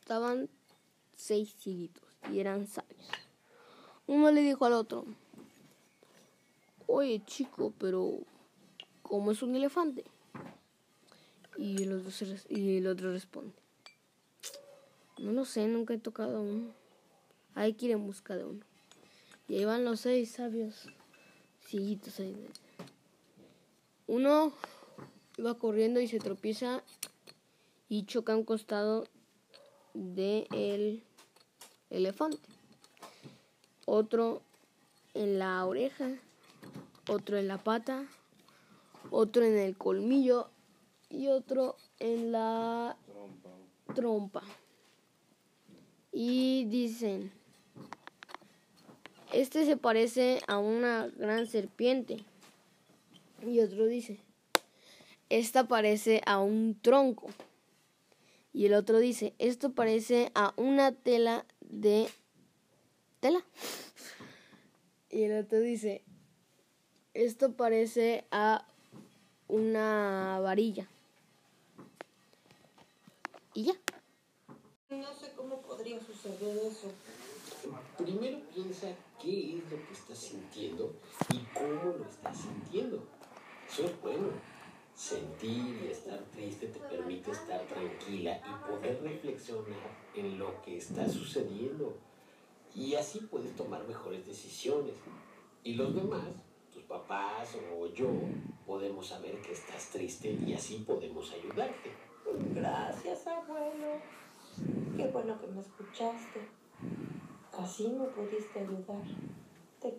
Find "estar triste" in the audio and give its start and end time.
85.92-86.68